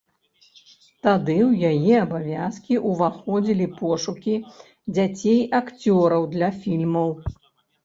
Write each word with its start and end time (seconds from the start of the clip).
Тады 1.07 1.35
ў 1.49 1.51
яе 1.73 1.93
абавязкі 2.05 2.79
ўваходзілі 2.93 3.69
пошукі 3.83 4.35
дзяцей-акцёраў 4.97 6.29
для 6.35 6.53
фільмаў. 6.67 7.09